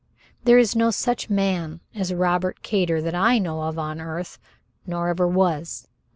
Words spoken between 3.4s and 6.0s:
of on earth, nor ever was.